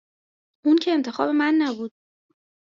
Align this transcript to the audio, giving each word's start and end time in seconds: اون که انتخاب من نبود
اون 0.65 0.75
که 0.77 0.91
انتخاب 0.91 1.29
من 1.29 1.55
نبود 1.59 1.91